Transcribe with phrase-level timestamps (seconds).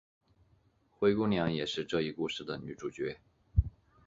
[0.89, 3.19] 灰姑娘也是这一故事的女主角。